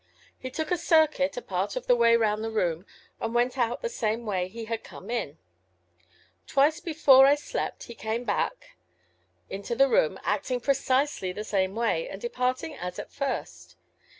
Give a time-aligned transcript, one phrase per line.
[0.35, 2.87] He took a circuit a part of the way round the room,
[3.19, 5.37] and went out the same way he had come in.
[6.47, 8.77] Twice more before I slept he came back
[9.47, 13.75] into the room, acting precisely the same way, and departing as at first.